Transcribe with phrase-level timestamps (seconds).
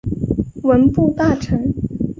[0.63, 1.75] 文部大臣。